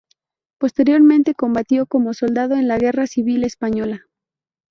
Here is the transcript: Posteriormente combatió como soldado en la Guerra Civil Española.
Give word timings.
Posteriormente 0.59 1.35
combatió 1.35 1.85
como 1.85 2.15
soldado 2.15 2.55
en 2.55 2.67
la 2.67 2.79
Guerra 2.79 3.05
Civil 3.05 3.43
Española. 3.43 4.07